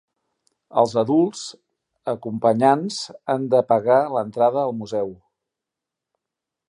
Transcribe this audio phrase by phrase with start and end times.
[0.81, 1.43] Els adults
[2.13, 2.97] acompanyants
[3.35, 5.13] han de pagar l'entrada al Museu.